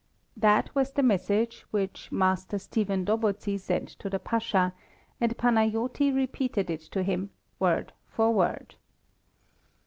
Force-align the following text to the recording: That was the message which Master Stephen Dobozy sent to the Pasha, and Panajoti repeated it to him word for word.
That 0.35 0.73
was 0.73 0.93
the 0.93 1.03
message 1.03 1.63
which 1.69 2.11
Master 2.11 2.57
Stephen 2.57 3.05
Dobozy 3.05 3.59
sent 3.59 3.89
to 3.99 4.09
the 4.09 4.17
Pasha, 4.17 4.73
and 5.19 5.37
Panajoti 5.37 6.09
repeated 6.11 6.71
it 6.71 6.81
to 6.89 7.03
him 7.03 7.29
word 7.59 7.93
for 8.07 8.33
word. 8.33 8.77